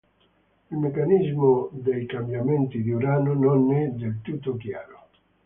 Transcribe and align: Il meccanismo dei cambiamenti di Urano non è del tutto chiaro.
Il 0.71 0.77
meccanismo 0.79 1.69
dei 1.73 2.07
cambiamenti 2.07 2.81
di 2.81 2.89
Urano 2.89 3.35
non 3.35 3.71
è 3.71 3.89
del 3.89 4.17
tutto 4.23 4.57
chiaro. 4.57 5.09